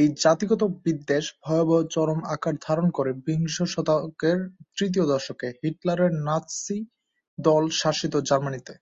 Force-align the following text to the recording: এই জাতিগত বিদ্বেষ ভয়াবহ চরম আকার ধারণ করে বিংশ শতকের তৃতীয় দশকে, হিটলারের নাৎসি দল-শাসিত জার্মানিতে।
এই 0.00 0.08
জাতিগত 0.22 0.62
বিদ্বেষ 0.84 1.24
ভয়াবহ 1.42 1.80
চরম 1.94 2.20
আকার 2.34 2.54
ধারণ 2.66 2.86
করে 2.90 3.10
বিংশ 3.26 3.56
শতকের 3.72 4.38
তৃতীয় 4.76 5.04
দশকে, 5.12 5.48
হিটলারের 5.60 6.12
নাৎসি 6.26 6.76
দল-শাসিত 7.38 8.14
জার্মানিতে। 8.28 8.72